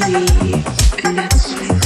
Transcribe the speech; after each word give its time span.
believe, 0.00 1.04
and 1.04 1.18
that's 1.18 1.52
faith. 1.52 1.79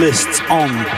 lists 0.00 0.40
on 0.48 0.89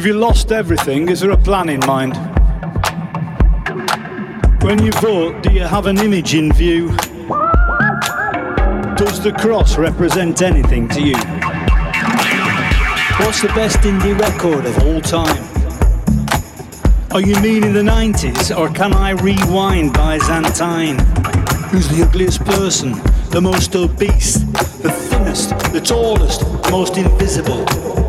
If 0.00 0.06
you 0.06 0.14
lost 0.14 0.50
everything, 0.50 1.10
is 1.10 1.20
there 1.20 1.30
a 1.32 1.36
plan 1.36 1.68
in 1.68 1.80
mind? 1.80 2.16
When 4.62 4.82
you 4.82 4.92
vote, 4.92 5.42
do 5.42 5.52
you 5.52 5.60
have 5.60 5.84
an 5.84 5.98
image 5.98 6.34
in 6.34 6.54
view? 6.54 6.88
Does 8.96 9.22
the 9.22 9.36
cross 9.38 9.76
represent 9.76 10.40
anything 10.40 10.88
to 10.88 11.02
you? 11.02 11.16
What's 13.18 13.42
the 13.42 13.52
best 13.54 13.80
indie 13.80 14.18
record 14.18 14.64
of 14.64 14.82
all 14.84 15.02
time? 15.02 15.44
Are 17.10 17.20
you 17.20 17.38
mean 17.42 17.62
in 17.62 17.74
the 17.74 17.82
90s 17.82 18.56
or 18.56 18.70
can 18.70 18.94
I 18.94 19.10
rewind 19.10 19.92
Byzantine? 19.92 20.98
Who's 21.68 21.88
the 21.88 22.06
ugliest 22.08 22.42
person, 22.46 22.92
the 23.28 23.42
most 23.42 23.76
obese, 23.76 24.38
the 24.80 24.90
thinnest, 24.90 25.50
the 25.74 25.80
tallest, 25.82 26.40
the 26.40 26.70
most 26.70 26.96
invisible? 26.96 27.99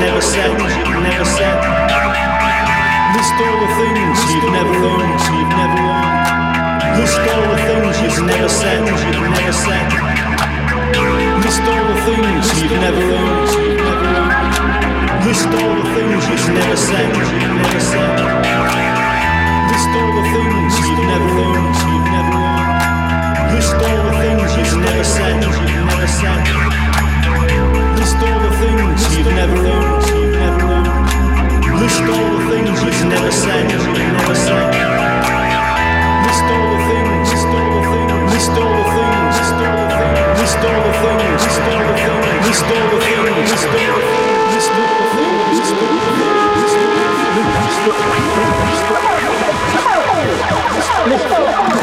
never 0.00 0.20
said, 0.22 0.56
never 0.56 1.24
said. 1.24 1.56
List 3.12 3.36
all 3.36 3.58
the 3.60 3.70
things 3.76 4.16
you've 4.32 4.48
never 4.48 4.74
owned, 4.80 5.20
you've 5.28 5.52
never 5.60 5.76
owned. 5.76 6.96
List 6.96 7.20
all 7.28 7.44
the 7.52 7.60
things 7.68 8.00
you've 8.00 8.24
never 8.24 8.48
said, 8.48 8.80
you've 8.88 9.28
never 9.28 9.52
said. 9.52 9.88
List 11.44 11.62
all 11.68 11.84
the 11.92 12.00
things 12.08 12.44
you've 12.56 12.80
never 12.80 13.02
owned, 13.12 13.48
you've 13.60 13.76
never 13.76 14.08
owned. 14.16 15.26
List 15.28 15.52
all 15.52 15.74
the 15.76 15.86
things 15.92 16.22
you've 16.32 16.48
never 16.48 16.76
said, 16.76 17.08
you've 17.12 17.56
never 17.60 17.80
said. 17.92 18.16
List 19.68 19.90
all 20.00 20.12
the 20.16 20.26
things 20.32 20.72
you've 20.80 21.04
never 21.12 21.30
owned, 21.44 21.76
you've 21.76 22.08
never 22.08 22.34
owned. 22.40 22.72
List 23.52 23.76
all 23.76 24.00
the 24.08 24.16
things 24.16 24.48
you've 24.56 24.80
never 24.80 25.04
said, 25.04 25.44
you've 25.44 25.84
never 25.92 26.08
said. 26.08 26.59
List 31.80 32.02
all 32.02 32.36
the 32.36 32.44
things 32.50 32.76
you 32.82 33.08
never 33.08 33.32
said, 33.32 33.66
never 33.66 34.34
said. 34.34 34.68
List 36.26 36.44
all 36.44 36.68
the 36.68 36.80
things, 36.84 37.32
list 37.32 37.48
all 37.48 37.72
the 37.72 37.88
things, 37.88 38.32
list 38.34 38.52
all 38.52 38.68
the 38.76 38.84
things, 38.92 39.40
list 39.40 39.56
all 39.56 39.80
the 39.80 39.96
things, 39.96 40.40
list 40.40 40.60
all 40.60 40.84
the 40.84 40.92
things, 41.00 41.40
list 41.40 41.64
all 41.64 41.80
the 41.80 41.88
things, 41.88 42.44
list 42.44 42.60
all 42.60 42.60
the 42.60 42.60
things, 42.60 42.60
list 42.60 42.64
all 42.64 42.84
the 42.84 43.00
things, 43.00 43.48
list 43.50 43.64
all 43.64 43.80
the 43.80 43.96
things, 44.00 44.36
list 44.40 44.68
all 44.70 44.90
the 44.90 45.08
things, 45.10 45.48
list 45.50 45.56
all 45.56 45.56
the 45.56 45.56
things, 45.56 45.56
list 45.56 45.72
all 45.72 45.90
the 45.90 45.96
things, 45.96 46.26
list 51.08 51.32
all 51.32 51.46
the 51.46 51.68
things. 51.70 51.79